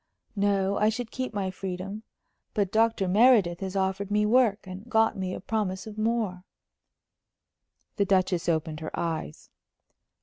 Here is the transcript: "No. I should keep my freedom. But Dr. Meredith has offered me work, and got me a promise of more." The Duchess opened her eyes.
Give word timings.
"No. 0.35 0.79
I 0.79 0.89
should 0.89 1.11
keep 1.11 1.31
my 1.31 1.51
freedom. 1.51 2.01
But 2.55 2.71
Dr. 2.71 3.07
Meredith 3.07 3.59
has 3.59 3.75
offered 3.75 4.09
me 4.09 4.25
work, 4.25 4.65
and 4.65 4.89
got 4.89 5.15
me 5.15 5.31
a 5.35 5.39
promise 5.39 5.85
of 5.85 5.95
more." 5.99 6.43
The 7.97 8.05
Duchess 8.05 8.49
opened 8.49 8.79
her 8.79 8.89
eyes. 8.99 9.51